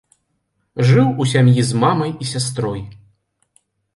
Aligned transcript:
Жыў 0.91 1.07
у 1.25 1.27
сям'і 1.33 1.65
з 1.69 1.81
мамай 1.83 2.11
і 2.25 2.29
сястрой. 2.31 2.81